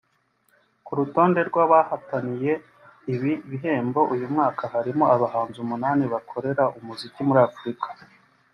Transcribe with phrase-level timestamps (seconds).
[0.85, 2.53] Ku rutonde rw’abahataniye
[3.13, 7.87] ibi bihembo uyu mwaka harimo abahanzi umunani bakorera umuziki muri Afurika